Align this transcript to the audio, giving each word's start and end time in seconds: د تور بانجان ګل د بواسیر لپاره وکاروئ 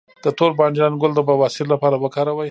د 0.23 0.25
تور 0.37 0.51
بانجان 0.59 0.93
ګل 1.01 1.11
د 1.15 1.19
بواسیر 1.29 1.65
لپاره 1.73 1.95
وکاروئ 2.03 2.39